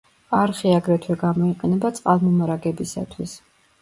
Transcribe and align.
არხი 0.37 0.71
აგრეთვე 0.77 1.17
გამოიყენება 1.25 1.91
წყალმომარაგებისათვის. 1.99 3.37